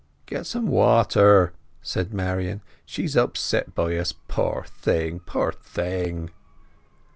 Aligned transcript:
"Get 0.25 0.47
some 0.47 0.65
water," 0.65 1.53
said 1.83 2.11
Marian, 2.11 2.63
"She's 2.87 3.15
upset 3.15 3.75
by 3.75 3.95
us, 3.97 4.15
poor 4.27 4.65
thing, 4.67 5.19
poor 5.19 5.51
thing!" 5.51 6.31